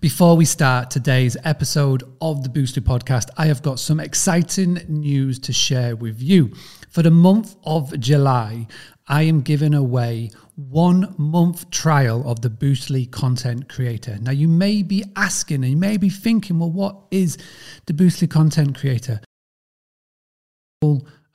Before 0.00 0.36
we 0.36 0.44
start 0.44 0.92
today's 0.92 1.36
episode 1.42 2.04
of 2.20 2.44
the 2.44 2.48
Boostly 2.48 2.82
podcast, 2.82 3.30
I 3.36 3.46
have 3.46 3.62
got 3.62 3.80
some 3.80 3.98
exciting 3.98 4.80
news 4.86 5.40
to 5.40 5.52
share 5.52 5.96
with 5.96 6.22
you. 6.22 6.52
For 6.88 7.02
the 7.02 7.10
month 7.10 7.56
of 7.64 7.98
July, 7.98 8.68
I 9.08 9.22
am 9.22 9.40
giving 9.40 9.74
away 9.74 10.30
one 10.54 11.16
month 11.18 11.68
trial 11.72 12.30
of 12.30 12.42
the 12.42 12.48
Boostly 12.48 13.10
content 13.10 13.68
creator. 13.68 14.18
Now, 14.20 14.30
you 14.30 14.46
may 14.46 14.84
be 14.84 15.02
asking 15.16 15.64
and 15.64 15.72
you 15.72 15.76
may 15.76 15.96
be 15.96 16.10
thinking, 16.10 16.60
well, 16.60 16.70
what 16.70 16.96
is 17.10 17.36
the 17.86 17.92
Boostly 17.92 18.30
content 18.30 18.78
creator? 18.78 19.20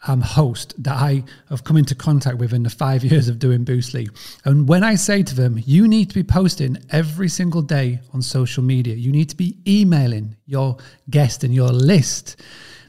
Um, 0.08 0.22
host 0.22 0.74
that 0.84 0.96
I 0.96 1.24
have 1.50 1.64
come 1.64 1.78
into 1.78 1.96
contact 1.96 2.38
with 2.38 2.54
in 2.54 2.64
the 2.64 2.70
five 2.70 3.04
years 3.12 3.30
of 3.30 3.40
doing 3.40 3.66
Boostly. 3.66 4.10
And 4.46 4.68
when 4.68 4.84
I 4.84 4.96
say 4.96 5.24
to 5.24 5.36
them, 5.36 5.62
you 5.66 5.88
need 5.88 6.10
to 6.10 6.16
be 6.16 6.24
posting 6.24 6.78
every 6.90 7.30
single 7.30 7.62
day 7.62 8.00
on 8.14 8.22
social 8.22 8.64
media, 8.64 8.96
you 8.96 9.12
need 9.12 9.30
to 9.30 9.38
be 9.38 9.58
emailing 9.68 10.36
your 10.46 10.78
guest 11.10 11.44
and 11.44 11.54
your 11.54 11.70
list, 11.70 12.42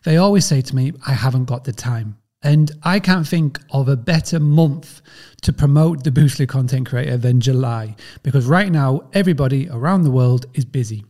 they 0.05 0.19
always 0.19 0.45
say 0.45 0.61
to 0.61 0.77
me, 0.77 0.93
I 1.07 1.13
haven't 1.13 1.47
got 1.47 1.65
the 1.65 1.73
time. 1.73 2.19
And 2.43 2.71
I 2.83 3.01
can't 3.01 3.27
think 3.27 3.59
of 3.71 3.89
a 3.89 3.97
better 3.97 4.39
month 4.39 5.01
to 5.43 5.53
promote 5.53 6.05
the 6.05 6.11
Boostly 6.11 6.47
content 6.47 6.87
creator 6.87 7.17
than 7.17 7.41
July, 7.41 7.97
because 8.23 8.45
right 8.45 8.71
now, 8.71 9.09
everybody 9.15 9.67
around 9.71 10.03
the 10.03 10.11
world 10.11 10.45
is 10.53 10.67
busy 10.67 11.07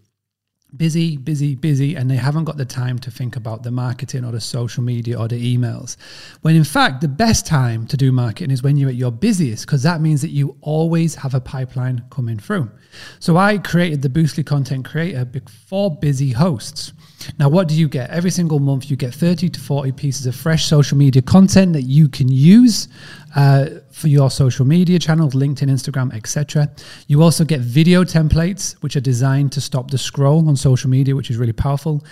busy, 0.77 1.17
busy, 1.17 1.55
busy, 1.55 1.95
and 1.95 2.11
they 2.11 2.17
haven't 2.17 2.45
got 2.45 2.57
the 2.57 2.65
time 2.65 2.99
to 2.99 3.11
think 3.11 3.37
about 3.37 3.63
the 3.63 3.71
marketing 3.71 4.25
or 4.25 4.33
the 4.33 4.41
social 4.41 4.83
media 4.83 5.19
or 5.19 5.29
the 5.29 5.57
emails. 5.57 5.97
When 6.43 6.57
in 6.57 6.65
fact, 6.65 7.01
the 7.01 7.09
best 7.09 7.47
time 7.47 7.87
to 7.89 7.97
do 7.97 8.13
marketing 8.13 8.51
is 8.51 8.63
when 8.63 8.77
you're 8.77 8.91
at 8.91 8.95
your 8.95 9.13
busiest, 9.13 9.67
because 9.67 9.83
that 9.83 10.01
means 10.01 10.23
that 10.23 10.31
you 10.31 10.57
always 10.61 11.15
have 11.17 11.35
a 11.35 11.41
pipeline 11.41 12.05
coming 12.11 12.39
through. 12.39 12.71
So 13.19 13.37
I 13.37 13.59
created 13.59 14.03
the 14.03 14.09
Boostly 14.09 14.45
Content 14.45 14.85
Creator 14.85 15.29
for 15.69 15.97
busy 15.97 16.33
hosts. 16.33 16.93
Now, 17.39 17.49
what 17.49 17.69
do 17.69 17.75
you 17.75 17.89
get? 17.89 18.11
Every 18.11 18.31
single 18.31 18.59
month, 18.59 18.91
you 18.91 18.97
get 18.97 19.15
30 19.15 19.49
to 19.51 19.61
40 19.61 19.93
pieces 19.93 20.27
of 20.27 20.35
fresh 20.35 20.67
social 20.67 20.99
media 20.99 21.23
content 21.23 21.73
that 21.73 21.83
you 21.83 22.09
can 22.09 22.29
use 22.29 22.89
uh, 23.35 23.67
for 23.91 24.09
your 24.09 24.31
social 24.31 24.65
media 24.65 24.99
channels, 24.99 25.35
LinkedIn, 25.35 25.71
Instagram, 25.71 26.15
etc. 26.15 26.71
You 27.07 27.23
also 27.23 27.45
get 27.45 27.61
video 27.61 28.05
templates, 28.05 28.75
which 28.83 28.97
are 28.97 29.01
designed 29.01 29.53
to 29.53 29.61
stop 29.61 29.91
the 29.91 29.99
scroll 29.99 30.49
on 30.49 30.57
social 30.69 30.91
media, 30.91 31.15
which 31.15 31.31
is 31.31 31.37
really 31.37 31.53
powerful 31.53 32.03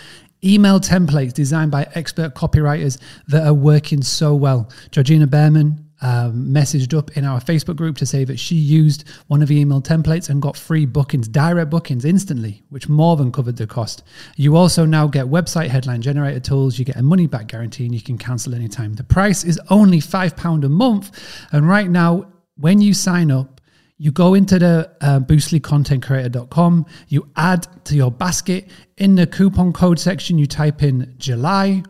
email 0.45 0.81
templates 0.81 1.33
designed 1.33 1.71
by 1.71 1.87
expert 1.95 2.35
copywriters 2.35 2.99
that 3.29 3.47
are 3.47 3.55
working 3.55 4.03
so 4.03 4.35
well. 4.35 4.69
Georgina 4.91 5.27
Behrman 5.27 5.87
um, 6.03 6.49
messaged 6.49 6.97
up 6.97 7.17
in 7.17 7.25
our 7.25 7.41
Facebook 7.41 7.77
group 7.77 7.97
to 7.99 8.07
say 8.07 8.25
that 8.25 8.39
she 8.39 8.57
used 8.57 9.09
one 9.29 9.41
of 9.41 9.49
the 9.49 9.59
email 9.59 9.81
templates 9.81 10.29
and 10.29 10.43
got 10.43 10.57
free 10.57 10.85
bookings, 10.85 11.29
direct 11.29 11.71
bookings 11.71 12.05
instantly, 12.05 12.63
which 12.71 12.89
more 12.89 13.17
than 13.17 13.31
covered 13.31 13.57
the 13.57 13.69
cost. 13.69 14.03
You 14.37 14.57
also 14.57 14.85
now 14.85 15.07
get 15.07 15.27
website 15.27 15.69
headline 15.69 16.03
generator 16.03 16.41
tools, 16.41 16.79
you 16.79 16.85
get 16.85 16.97
a 16.97 17.03
money 17.03 17.29
back 17.29 17.47
guarantee, 17.47 17.85
and 17.85 17.95
you 17.95 18.03
can 18.03 18.19
cancel 18.19 18.55
anytime. 18.55 18.95
The 18.95 19.05
price 19.05 19.45
is 19.45 19.61
only 19.71 19.99
£5 19.99 20.65
a 20.65 20.69
month. 20.69 21.47
And 21.53 21.69
right 21.69 21.89
now, 21.89 22.33
when 22.57 22.81
you 22.81 22.95
sign 22.95 23.31
up, 23.31 23.61
you 24.03 24.11
go 24.11 24.35
into 24.35 24.59
the 24.59 24.91
uh, 25.01 25.21
boostlycontentcreator.com, 25.21 26.87
you 27.07 27.29
add 27.37 27.69
to 27.85 27.95
your 27.95 28.11
basket. 28.11 28.69
In 28.97 29.15
the 29.15 29.29
coupon 29.29 29.73
code 29.73 30.01
section, 30.01 30.39
you 30.39 30.47
type 30.49 30.83
in 30.83 31.15
July, 31.19 31.85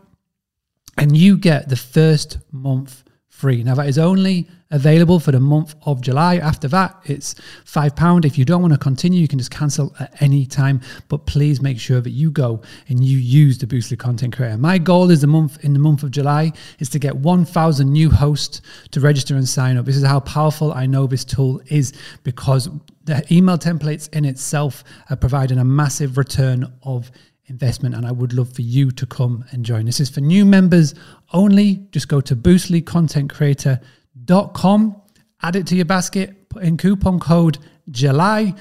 and 0.98 1.16
you 1.16 1.38
get 1.38 1.70
the 1.70 1.76
first 1.76 2.36
month 2.50 3.02
free. 3.32 3.64
Now, 3.64 3.74
that 3.74 3.88
is 3.88 3.98
only 3.98 4.46
available 4.70 5.18
for 5.18 5.32
the 5.32 5.40
month 5.40 5.74
of 5.86 6.02
July. 6.02 6.36
After 6.36 6.68
that, 6.68 6.94
it's 7.06 7.34
£5. 7.64 8.26
If 8.26 8.36
you 8.36 8.44
don't 8.44 8.60
want 8.60 8.74
to 8.74 8.78
continue, 8.78 9.20
you 9.20 9.26
can 9.26 9.38
just 9.38 9.50
cancel 9.50 9.96
at 9.98 10.20
any 10.22 10.44
time. 10.44 10.82
But 11.08 11.24
please 11.24 11.62
make 11.62 11.80
sure 11.80 12.02
that 12.02 12.10
you 12.10 12.30
go 12.30 12.60
and 12.88 13.02
you 13.02 13.16
use 13.16 13.56
the 13.56 13.66
Boostly 13.66 13.98
Content 13.98 14.36
Creator. 14.36 14.58
My 14.58 14.76
goal 14.76 15.10
is 15.10 15.22
the 15.22 15.26
month 15.26 15.64
in 15.64 15.72
the 15.72 15.78
month 15.78 16.02
of 16.02 16.10
July 16.10 16.52
is 16.78 16.90
to 16.90 16.98
get 16.98 17.16
1,000 17.16 17.90
new 17.90 18.10
hosts 18.10 18.60
to 18.90 19.00
register 19.00 19.34
and 19.34 19.48
sign 19.48 19.78
up. 19.78 19.86
This 19.86 19.96
is 19.96 20.04
how 20.04 20.20
powerful 20.20 20.70
I 20.72 20.84
know 20.84 21.06
this 21.06 21.24
tool 21.24 21.62
is 21.68 21.94
because 22.22 22.68
the 23.04 23.24
email 23.34 23.56
templates 23.56 24.14
in 24.14 24.26
itself 24.26 24.84
are 25.08 25.16
providing 25.16 25.58
a 25.58 25.64
massive 25.64 26.18
return 26.18 26.70
of 26.82 27.10
investment 27.46 27.94
and 27.94 28.06
I 28.06 28.12
would 28.12 28.32
love 28.32 28.52
for 28.52 28.62
you 28.62 28.90
to 28.92 29.06
come 29.06 29.44
and 29.50 29.64
join. 29.64 29.86
This 29.86 30.00
is 30.00 30.10
for 30.10 30.20
new 30.20 30.44
members 30.44 30.94
only. 31.32 31.86
Just 31.90 32.08
go 32.08 32.20
to 32.20 32.36
boostlycontentcreator.com, 32.36 35.02
add 35.42 35.56
it 35.56 35.66
to 35.66 35.76
your 35.76 35.84
basket, 35.84 36.48
put 36.48 36.62
in 36.62 36.76
coupon 36.76 37.18
code 37.18 37.58
July, 37.90 38.54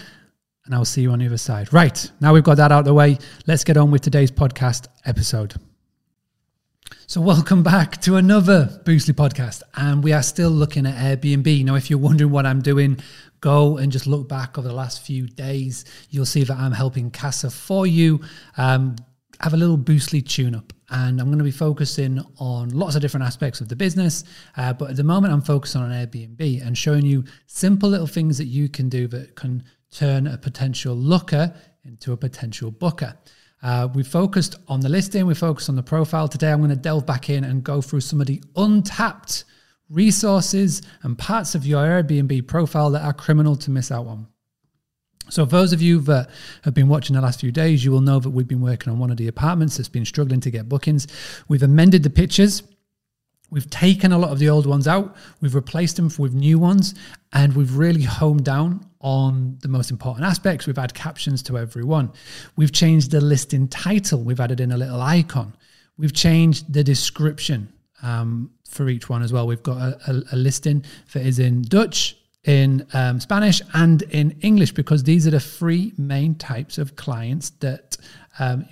and 0.65 0.75
I'll 0.75 0.85
see 0.85 1.01
you 1.01 1.11
on 1.11 1.19
the 1.19 1.27
other 1.27 1.37
side. 1.37 1.73
Right, 1.73 2.11
now 2.19 2.33
we've 2.33 2.43
got 2.43 2.57
that 2.57 2.71
out 2.71 2.79
of 2.79 2.85
the 2.85 2.93
way. 2.93 3.17
Let's 3.47 3.63
get 3.63 3.77
on 3.77 3.91
with 3.91 4.01
today's 4.01 4.31
podcast 4.31 4.87
episode. 5.05 5.55
So, 7.07 7.19
welcome 7.19 7.61
back 7.61 7.99
to 8.03 8.15
another 8.15 8.81
Boostly 8.85 9.13
podcast. 9.13 9.63
And 9.75 10.03
we 10.03 10.13
are 10.13 10.23
still 10.23 10.49
looking 10.49 10.85
at 10.85 10.95
Airbnb. 10.95 11.65
Now, 11.65 11.75
if 11.75 11.89
you're 11.89 11.99
wondering 11.99 12.31
what 12.31 12.45
I'm 12.45 12.61
doing, 12.61 12.99
go 13.41 13.77
and 13.77 13.91
just 13.91 14.07
look 14.07 14.29
back 14.29 14.57
over 14.57 14.67
the 14.67 14.73
last 14.73 15.03
few 15.03 15.27
days. 15.27 15.85
You'll 16.09 16.25
see 16.25 16.43
that 16.43 16.57
I'm 16.57 16.71
helping 16.71 17.11
Casa 17.11 17.49
for 17.49 17.85
you 17.85 18.21
um, 18.57 18.95
have 19.41 19.53
a 19.53 19.57
little 19.57 19.77
Boostly 19.77 20.25
tune 20.25 20.55
up. 20.55 20.71
And 20.89 21.19
I'm 21.19 21.27
going 21.27 21.39
to 21.39 21.43
be 21.43 21.51
focusing 21.51 22.21
on 22.37 22.69
lots 22.69 22.95
of 22.95 23.01
different 23.01 23.25
aspects 23.25 23.61
of 23.61 23.69
the 23.69 23.75
business. 23.75 24.23
Uh, 24.57 24.73
but 24.73 24.91
at 24.91 24.95
the 24.97 25.03
moment, 25.03 25.33
I'm 25.33 25.41
focusing 25.41 25.81
on 25.81 25.89
Airbnb 25.89 26.65
and 26.65 26.77
showing 26.77 27.05
you 27.05 27.23
simple 27.47 27.89
little 27.89 28.07
things 28.07 28.37
that 28.37 28.45
you 28.45 28.67
can 28.69 28.89
do 28.89 29.07
that 29.07 29.35
can 29.35 29.63
turn 29.89 30.27
a 30.27 30.37
potential 30.37 30.93
looker 30.95 31.53
into 31.85 32.11
a 32.11 32.17
potential 32.17 32.71
booker. 32.71 33.17
Uh, 33.63 33.87
we 33.93 34.03
focused 34.03 34.55
on 34.67 34.79
the 34.79 34.89
listing, 34.89 35.25
we 35.25 35.33
focused 35.33 35.69
on 35.69 35.75
the 35.75 35.83
profile. 35.83 36.27
Today, 36.27 36.51
I'm 36.51 36.59
going 36.59 36.71
to 36.71 36.75
delve 36.75 37.05
back 37.05 37.29
in 37.29 37.43
and 37.43 37.63
go 37.63 37.81
through 37.81 38.01
some 38.01 38.19
of 38.19 38.27
the 38.27 38.41
untapped 38.55 39.45
resources 39.91 40.81
and 41.03 41.17
parts 41.17 41.53
of 41.53 41.65
your 41.65 41.83
Airbnb 41.83 42.47
profile 42.47 42.89
that 42.91 43.03
are 43.03 43.13
criminal 43.13 43.55
to 43.57 43.69
miss 43.69 43.91
out 43.91 44.07
on. 44.07 44.27
So, 45.29 45.45
for 45.45 45.51
those 45.51 45.73
of 45.73 45.81
you 45.81 45.99
that 46.01 46.29
have 46.63 46.73
been 46.73 46.89
watching 46.89 47.15
the 47.15 47.21
last 47.21 47.39
few 47.39 47.51
days, 47.51 47.85
you 47.85 47.91
will 47.91 48.01
know 48.01 48.19
that 48.19 48.29
we've 48.29 48.47
been 48.47 48.61
working 48.61 48.91
on 48.91 48.99
one 48.99 49.11
of 49.11 49.17
the 49.17 49.27
apartments 49.27 49.77
that's 49.77 49.89
been 49.89 50.05
struggling 50.05 50.41
to 50.41 50.51
get 50.51 50.67
bookings. 50.67 51.07
We've 51.47 51.63
amended 51.63 52.03
the 52.03 52.09
pictures. 52.09 52.63
We've 53.49 53.69
taken 53.69 54.13
a 54.13 54.17
lot 54.17 54.31
of 54.31 54.39
the 54.39 54.49
old 54.49 54.65
ones 54.65 54.87
out, 54.87 55.13
we've 55.41 55.55
replaced 55.55 55.97
them 55.97 56.09
with 56.17 56.33
new 56.33 56.57
ones, 56.57 56.95
and 57.33 57.53
we've 57.53 57.75
really 57.75 58.03
homed 58.03 58.45
down 58.45 58.85
on 59.01 59.57
the 59.61 59.67
most 59.67 59.91
important 59.91 60.25
aspects. 60.25 60.67
We've 60.67 60.77
added 60.77 60.93
captions 60.93 61.43
to 61.43 61.57
every 61.57 61.83
one. 61.83 62.13
We've 62.55 62.71
changed 62.71 63.11
the 63.11 63.19
listing 63.19 63.67
title, 63.67 64.23
we've 64.23 64.39
added 64.39 64.61
in 64.61 64.71
a 64.71 64.77
little 64.77 65.01
icon. 65.01 65.53
We've 65.97 66.13
changed 66.13 66.71
the 66.71 66.81
description 66.81 67.73
um, 68.01 68.51
for 68.67 68.89
each 68.89 69.09
one 69.09 69.21
as 69.21 69.33
well. 69.33 69.47
We've 69.47 69.63
got 69.63 69.77
a, 69.77 69.99
a, 70.07 70.23
a 70.33 70.35
listing 70.35 70.83
that 71.13 71.25
is 71.25 71.39
in 71.39 71.61
Dutch, 71.63 72.17
in 72.43 72.87
um, 72.93 73.19
Spanish, 73.19 73.61
and 73.73 74.01
in 74.03 74.37
English 74.41 74.71
because 74.71 75.03
these 75.03 75.27
are 75.27 75.31
the 75.31 75.39
three 75.39 75.93
main 75.97 76.35
types 76.35 76.77
of 76.77 76.95
clients 76.95 77.51
that 77.59 77.97
um, 78.39 78.65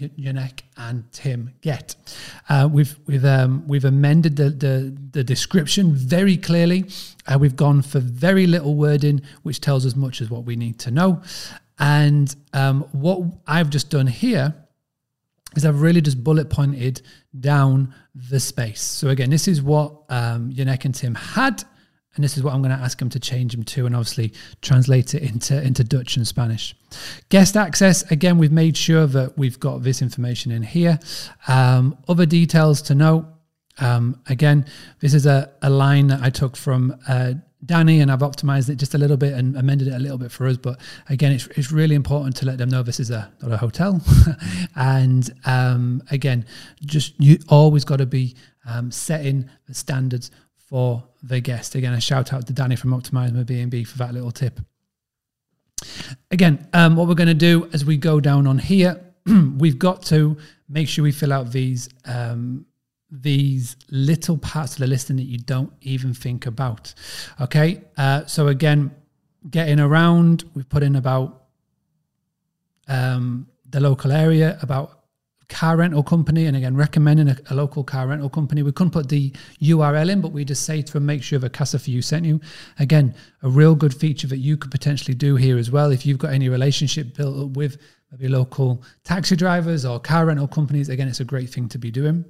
and 0.77 1.11
Tim 1.11 1.53
get. 1.61 1.95
Uh, 2.47 2.67
we've 2.71 2.97
we've 3.05 3.25
um, 3.25 3.67
we've 3.67 3.85
amended 3.85 4.37
the, 4.37 4.49
the, 4.49 4.97
the 5.11 5.23
description 5.23 5.93
very 5.93 6.37
clearly. 6.37 6.85
Uh, 7.27 7.37
we've 7.37 7.55
gone 7.55 7.81
for 7.81 7.99
very 7.99 8.47
little 8.47 8.75
wording, 8.75 9.21
which 9.43 9.61
tells 9.61 9.85
as 9.85 9.95
much 9.95 10.21
as 10.21 10.29
what 10.29 10.45
we 10.45 10.55
need 10.55 10.79
to 10.79 10.91
know. 10.91 11.21
And 11.77 12.33
um, 12.53 12.81
what 12.91 13.21
I've 13.47 13.69
just 13.69 13.89
done 13.89 14.07
here 14.07 14.53
is 15.55 15.65
I've 15.65 15.81
really 15.81 16.01
just 16.01 16.23
bullet 16.23 16.49
pointed 16.49 17.01
down 17.39 17.93
the 18.13 18.39
space. 18.39 18.81
So 18.81 19.09
again, 19.09 19.29
this 19.29 19.47
is 19.47 19.61
what 19.61 20.03
um, 20.09 20.51
Yannick 20.51 20.85
and 20.85 20.93
Tim 20.93 21.15
had 21.15 21.63
and 22.15 22.23
this 22.23 22.35
is 22.35 22.43
what 22.43 22.53
I'm 22.53 22.61
going 22.61 22.75
to 22.75 22.83
ask 22.83 22.97
them 22.99 23.09
to 23.11 23.19
change 23.19 23.53
them 23.53 23.63
to 23.63 23.85
and 23.85 23.95
obviously 23.95 24.33
translate 24.61 25.13
it 25.13 25.23
into, 25.23 25.61
into 25.61 25.83
Dutch 25.83 26.17
and 26.17 26.27
Spanish. 26.27 26.75
Guest 27.29 27.55
access, 27.55 28.01
again, 28.11 28.37
we've 28.37 28.51
made 28.51 28.75
sure 28.75 29.05
that 29.07 29.37
we've 29.37 29.59
got 29.59 29.83
this 29.83 30.01
information 30.01 30.51
in 30.51 30.63
here. 30.63 30.99
Um, 31.47 31.97
other 32.07 32.25
details 32.25 32.81
to 32.83 32.95
note, 32.95 33.25
um, 33.79 34.19
again, 34.27 34.65
this 34.99 35.13
is 35.13 35.25
a, 35.25 35.51
a 35.61 35.69
line 35.69 36.07
that 36.07 36.21
I 36.21 36.29
took 36.29 36.57
from 36.57 36.99
uh, 37.07 37.35
Danny 37.65 37.99
and 37.99 38.11
I've 38.11 38.19
optimized 38.19 38.69
it 38.69 38.75
just 38.75 38.93
a 38.93 38.97
little 38.97 39.17
bit 39.17 39.33
and 39.33 39.57
amended 39.57 39.89
it 39.89 39.93
a 39.93 39.99
little 39.99 40.17
bit 40.17 40.31
for 40.31 40.47
us. 40.47 40.57
But 40.57 40.79
again, 41.09 41.33
it's, 41.33 41.47
it's 41.47 41.71
really 41.71 41.95
important 41.95 42.35
to 42.37 42.45
let 42.45 42.57
them 42.57 42.69
know 42.69 42.83
this 42.83 42.99
is 42.99 43.11
a 43.11 43.31
not 43.41 43.51
a 43.51 43.57
hotel. 43.57 44.01
and 44.75 45.29
um, 45.45 46.01
again, 46.09 46.45
just 46.85 47.13
you 47.19 47.37
always 47.49 47.83
got 47.83 47.97
to 47.97 48.05
be 48.05 48.35
um, 48.65 48.91
setting 48.91 49.49
the 49.67 49.73
standards 49.73 50.31
for 50.55 51.03
the 51.23 51.39
guest. 51.41 51.75
Again, 51.75 51.93
a 51.93 52.01
shout 52.01 52.31
out 52.31 52.47
to 52.47 52.53
Danny 52.53 52.75
from 52.75 52.91
Optimize 52.91 53.33
My 53.33 53.43
B&B 53.43 53.83
for 53.83 53.97
that 53.97 54.13
little 54.13 54.31
tip. 54.31 54.59
Again, 56.31 56.67
um, 56.73 56.95
what 56.95 57.07
we're 57.07 57.15
going 57.15 57.27
to 57.27 57.33
do 57.33 57.69
as 57.73 57.83
we 57.83 57.97
go 57.97 58.19
down 58.19 58.47
on 58.47 58.59
here, 58.59 59.01
we've 59.57 59.79
got 59.79 60.03
to 60.03 60.37
make 60.67 60.87
sure 60.87 61.03
we 61.03 61.11
fill 61.11 61.33
out 61.33 61.51
these 61.51 61.89
um, 62.05 62.65
these 63.11 63.75
little 63.89 64.37
parts 64.37 64.73
of 64.73 64.79
the 64.79 64.87
listing 64.87 65.15
that 65.15 65.23
you 65.23 65.37
don't 65.39 65.73
even 65.81 66.13
think 66.13 66.45
about. 66.45 66.93
Okay, 67.41 67.81
uh, 67.97 68.25
so 68.25 68.47
again, 68.47 68.91
getting 69.49 69.79
around, 69.79 70.43
we've 70.53 70.69
put 70.69 70.83
in 70.83 70.95
about 70.95 71.43
um, 72.87 73.47
the 73.69 73.79
local 73.79 74.11
area, 74.11 74.57
about 74.61 74.99
car 75.47 75.77
rental 75.77 76.03
company, 76.03 76.45
and 76.45 76.55
again, 76.55 76.75
recommending 76.75 77.27
a, 77.27 77.37
a, 77.49 77.55
local 77.55 77.83
car 77.83 78.07
rental 78.07 78.29
company. 78.29 78.61
We 78.61 78.71
couldn't 78.71 78.91
put 78.91 79.09
the 79.09 79.33
URL 79.61 80.09
in, 80.09 80.21
but 80.21 80.31
we 80.31 80.45
just 80.45 80.63
say 80.63 80.81
to 80.81 80.93
them, 80.93 81.07
make 81.07 81.23
sure 81.23 81.39
the 81.39 81.49
Casa 81.49 81.79
for 81.79 81.89
You 81.89 82.03
sent 82.03 82.25
you. 82.25 82.39
Again, 82.77 83.15
a 83.41 83.49
real 83.49 83.73
good 83.73 83.93
feature 83.93 84.27
that 84.27 84.37
you 84.37 84.57
could 84.57 84.69
potentially 84.69 85.15
do 85.15 85.35
here 85.35 85.57
as 85.57 85.71
well. 85.71 85.91
If 85.91 86.05
you've 86.05 86.19
got 86.19 86.33
any 86.33 86.49
relationship 86.49 87.15
built 87.15 87.49
up 87.49 87.57
with 87.57 87.77
maybe 88.11 88.27
local 88.27 88.83
taxi 89.03 89.35
drivers 89.35 89.85
or 89.85 89.99
car 89.99 90.27
rental 90.27 90.47
companies, 90.47 90.87
again, 90.89 91.07
it's 91.07 91.19
a 91.19 91.25
great 91.25 91.49
thing 91.49 91.67
to 91.69 91.79
be 91.79 91.89
doing. 91.89 92.25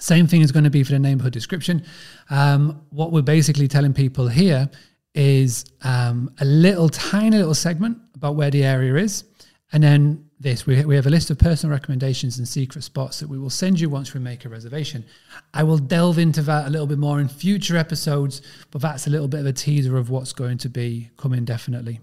Same 0.00 0.26
thing 0.26 0.40
is 0.40 0.50
going 0.50 0.64
to 0.64 0.70
be 0.70 0.82
for 0.82 0.92
the 0.92 0.98
neighborhood 0.98 1.32
description. 1.32 1.84
Um, 2.30 2.82
what 2.90 3.12
we're 3.12 3.22
basically 3.22 3.68
telling 3.68 3.92
people 3.92 4.28
here 4.28 4.68
is 5.14 5.64
um, 5.82 6.32
a 6.40 6.44
little 6.44 6.88
tiny 6.88 7.36
little 7.36 7.54
segment 7.54 7.98
about 8.14 8.36
where 8.36 8.50
the 8.50 8.64
area 8.64 8.94
is. 8.94 9.24
And 9.72 9.82
then 9.82 10.30
this, 10.40 10.66
we, 10.66 10.84
we 10.84 10.96
have 10.96 11.06
a 11.06 11.10
list 11.10 11.30
of 11.30 11.38
personal 11.38 11.72
recommendations 11.72 12.38
and 12.38 12.48
secret 12.48 12.82
spots 12.82 13.20
that 13.20 13.28
we 13.28 13.38
will 13.38 13.50
send 13.50 13.78
you 13.78 13.90
once 13.90 14.14
we 14.14 14.20
make 14.20 14.44
a 14.44 14.48
reservation. 14.48 15.04
I 15.52 15.62
will 15.64 15.78
delve 15.78 16.18
into 16.18 16.42
that 16.42 16.66
a 16.66 16.70
little 16.70 16.86
bit 16.86 16.98
more 16.98 17.20
in 17.20 17.28
future 17.28 17.76
episodes, 17.76 18.40
but 18.70 18.80
that's 18.80 19.06
a 19.06 19.10
little 19.10 19.28
bit 19.28 19.40
of 19.40 19.46
a 19.46 19.52
teaser 19.52 19.96
of 19.96 20.10
what's 20.10 20.32
going 20.32 20.58
to 20.58 20.68
be 20.68 21.10
coming 21.16 21.44
definitely. 21.44 22.00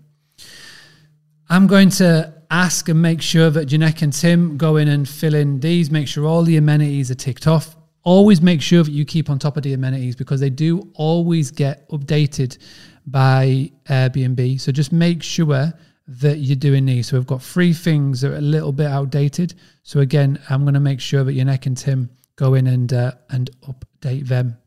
I'm 1.50 1.66
going 1.66 1.90
to 1.92 2.34
ask 2.52 2.88
and 2.90 3.02
make 3.02 3.22
sure 3.22 3.50
that 3.50 3.70
Yannick 3.70 4.02
and 4.02 4.14
Tim 4.14 4.58
go 4.58 4.76
in 4.76 4.88
and 4.88 5.08
fill 5.08 5.34
in 5.34 5.62
these, 5.62 5.90
make 5.90 6.08
sure 6.08 6.26
all 6.26 6.44
the 6.44 6.58
amenities 6.58 7.10
are 7.10 7.16
ticked 7.16 7.48
off 7.48 7.77
always 8.08 8.42
make 8.42 8.62
sure 8.62 8.84
that 8.84 8.92
you 8.92 9.04
keep 9.04 9.30
on 9.30 9.38
top 9.38 9.58
of 9.58 9.64
the 9.64 9.74
amenities 9.74 10.16
because 10.16 10.40
they 10.40 10.50
do 10.50 10.90
always 10.94 11.52
get 11.52 11.90
updated 11.90 12.58
by 13.06 13.70
Airbnb. 13.90 14.62
So 14.62 14.72
just 14.72 14.94
make 14.94 15.22
sure 15.22 15.74
that 16.08 16.38
you're 16.38 16.56
doing 16.56 16.86
these. 16.86 17.08
So 17.08 17.18
we've 17.18 17.28
got 17.28 17.44
three 17.44 17.74
things 17.74 18.22
that 18.22 18.32
are 18.32 18.38
a 18.38 18.42
little 18.42 18.72
bit 18.72 18.88
outdated. 18.88 19.56
So 19.84 20.00
again, 20.00 20.40
I'm 20.50 20.62
going 20.62 20.74
to 20.74 20.80
make 20.80 21.02
sure 21.02 21.26
that 21.26 21.34
your 21.34 21.46
Yannick 21.46 21.66
and 21.66 21.76
Tim 21.76 22.10
go 22.38 22.54
in 22.54 22.68
and 22.68 22.94
uh, 22.94 23.12
and 23.30 23.50
update 23.68 24.26
them. 24.26 24.58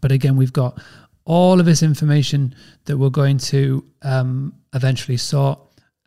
But 0.00 0.10
again, 0.10 0.34
we've 0.34 0.50
got 0.50 0.80
all 1.26 1.60
of 1.60 1.66
this 1.66 1.82
information 1.82 2.54
that 2.86 2.96
we're 2.96 3.10
going 3.10 3.36
to 3.36 3.84
um, 4.00 4.54
eventually 4.72 5.18
sort 5.18 5.58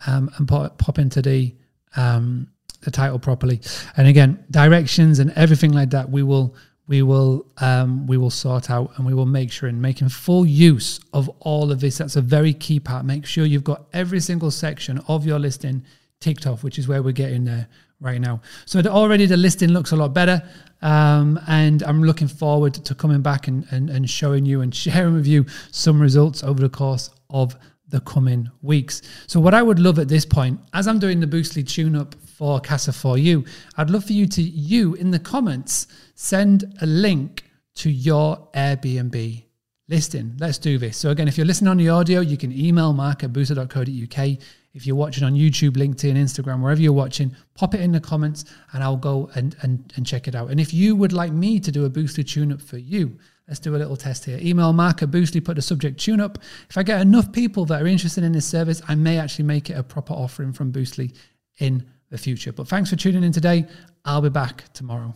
um, 0.07 0.31
and 0.37 0.47
pop, 0.47 0.79
pop 0.79 0.97
into 0.97 1.21
the 1.21 1.55
um, 1.95 2.47
the 2.83 2.91
title 2.91 3.19
properly. 3.19 3.61
And 3.97 4.07
again, 4.07 4.43
directions 4.51 5.19
and 5.19 5.31
everything 5.31 5.71
like 5.71 5.91
that, 5.91 6.09
we 6.09 6.23
will 6.23 6.55
we 6.87 7.01
will 7.01 7.45
um, 7.57 8.07
we 8.07 8.17
will 8.17 8.29
sort 8.29 8.69
out 8.69 8.91
and 8.97 9.05
we 9.05 9.13
will 9.13 9.25
make 9.25 9.51
sure 9.51 9.69
in 9.69 9.79
making 9.79 10.09
full 10.09 10.45
use 10.45 10.99
of 11.13 11.29
all 11.39 11.71
of 11.71 11.79
this. 11.79 11.97
That's 11.97 12.15
a 12.15 12.21
very 12.21 12.53
key 12.53 12.79
part. 12.79 13.05
Make 13.05 13.25
sure 13.25 13.45
you've 13.45 13.63
got 13.63 13.85
every 13.93 14.19
single 14.19 14.51
section 14.51 14.99
of 15.07 15.25
your 15.25 15.39
listing 15.39 15.85
ticked 16.19 16.45
off, 16.45 16.63
which 16.63 16.77
is 16.77 16.87
where 16.87 17.01
we're 17.01 17.11
getting 17.11 17.45
there 17.45 17.67
right 18.01 18.19
now. 18.19 18.41
So 18.65 18.81
already 18.81 19.25
the 19.25 19.37
listing 19.37 19.69
looks 19.69 19.91
a 19.91 19.95
lot 19.95 20.13
better. 20.13 20.43
Um, 20.81 21.39
and 21.47 21.81
I'm 21.83 22.03
looking 22.03 22.27
forward 22.27 22.73
to 22.73 22.93
coming 22.93 23.21
back 23.21 23.47
and, 23.47 23.65
and, 23.71 23.89
and 23.89 24.09
showing 24.09 24.45
you 24.45 24.61
and 24.61 24.75
sharing 24.85 25.13
with 25.13 25.25
you 25.25 25.45
some 25.71 25.99
results 26.01 26.43
over 26.43 26.61
the 26.61 26.69
course 26.69 27.09
of 27.29 27.55
the 27.93 28.01
coming 28.01 28.49
weeks. 28.63 29.03
So, 29.27 29.39
what 29.39 29.53
I 29.53 29.61
would 29.61 29.79
love 29.79 29.99
at 29.99 30.07
this 30.07 30.25
point, 30.25 30.59
as 30.73 30.87
I'm 30.87 30.99
doing 30.99 31.19
the 31.19 31.27
Boostly 31.27 31.65
tune 31.65 31.95
up 31.95 32.15
for 32.25 32.59
Casa 32.59 32.91
for 32.91 33.19
You, 33.19 33.45
I'd 33.77 33.91
love 33.91 34.03
for 34.03 34.13
you 34.13 34.25
to, 34.27 34.41
you 34.41 34.95
in 34.95 35.11
the 35.11 35.19
comments, 35.19 35.87
send 36.15 36.65
a 36.81 36.87
link 36.87 37.43
to 37.75 37.91
your 37.91 38.49
Airbnb 38.55 39.43
listing. 39.87 40.35
Let's 40.39 40.57
do 40.57 40.79
this. 40.79 40.97
So, 40.97 41.11
again, 41.11 41.27
if 41.27 41.37
you're 41.37 41.45
listening 41.45 41.69
on 41.69 41.77
the 41.77 41.89
audio, 41.89 42.19
you 42.21 42.35
can 42.35 42.51
email 42.51 42.93
mark 42.93 43.23
at 43.23 43.31
boostly.co.uk. 43.31 44.37
If 44.73 44.87
you're 44.87 44.95
watching 44.95 45.23
on 45.23 45.35
YouTube, 45.35 45.73
LinkedIn, 45.73 46.15
Instagram, 46.15 46.63
wherever 46.63 46.81
you're 46.81 46.93
watching, 46.93 47.35
pop 47.53 47.75
it 47.75 47.81
in 47.81 47.91
the 47.91 48.01
comments 48.01 48.45
and 48.73 48.83
I'll 48.83 48.97
go 48.97 49.29
and, 49.35 49.55
and, 49.61 49.93
and 49.95 50.03
check 50.03 50.27
it 50.27 50.33
out. 50.33 50.49
And 50.49 50.59
if 50.59 50.73
you 50.73 50.95
would 50.95 51.13
like 51.13 51.31
me 51.31 51.59
to 51.59 51.71
do 51.71 51.85
a 51.85 51.91
Boostly 51.91 52.27
tune 52.27 52.51
up 52.51 52.59
for 52.59 52.79
you, 52.79 53.19
Let's 53.47 53.59
do 53.59 53.75
a 53.75 53.77
little 53.77 53.97
test 53.97 54.25
here. 54.25 54.39
Email 54.41 54.71
Mark 54.71 55.03
at 55.03 55.11
Boostly, 55.11 55.43
put 55.43 55.55
the 55.55 55.61
subject 55.61 55.99
tune 55.99 56.21
up. 56.21 56.37
If 56.69 56.77
I 56.77 56.83
get 56.83 57.01
enough 57.01 57.31
people 57.31 57.65
that 57.65 57.81
are 57.81 57.87
interested 57.87 58.23
in 58.23 58.31
this 58.31 58.45
service, 58.45 58.81
I 58.87 58.95
may 58.95 59.17
actually 59.17 59.45
make 59.45 59.69
it 59.69 59.73
a 59.73 59.83
proper 59.83 60.13
offering 60.13 60.53
from 60.53 60.71
Boostly 60.71 61.13
in 61.59 61.85
the 62.09 62.17
future. 62.17 62.53
But 62.53 62.67
thanks 62.67 62.89
for 62.89 62.95
tuning 62.95 63.23
in 63.23 63.33
today. 63.33 63.65
I'll 64.05 64.21
be 64.21 64.29
back 64.29 64.71
tomorrow. 64.73 65.13